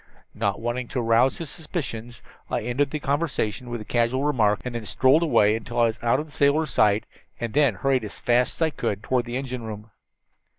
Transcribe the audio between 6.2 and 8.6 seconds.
the sailor's sight, and then hurried as fast